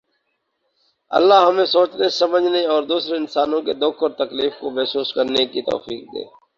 اللہ 1.11 1.45
ہمیں 1.47 1.65
سوچنے 1.65 2.09
سمجھنے 2.11 2.65
اور 2.65 2.83
دوسرے 2.83 3.17
انسانوں 3.17 3.61
کے 3.61 3.73
دکھ 3.73 4.03
اور 4.03 4.09
تکلیف 4.17 4.53
کو 4.59 4.69
محسوس 4.71 5.13
کرنے 5.13 5.45
کی 5.45 5.61
توفیق 5.61 6.03
دے 6.13 6.23